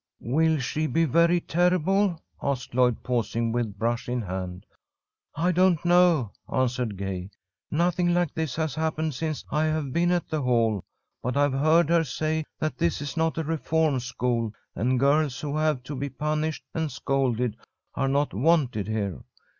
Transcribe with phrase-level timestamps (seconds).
[0.23, 4.65] "Will she be very terrible?" asked Lloyd, pausing with brush in hand.
[5.35, 7.29] "I don't know," answered Gay.
[7.69, 10.83] "Nothing like this has happened since I have been at the Hall,
[11.21, 15.55] but I've heard her say that this is not a reform school, and girls who
[15.55, 17.55] have to be punished and scolded
[17.93, 19.19] are not wanted here.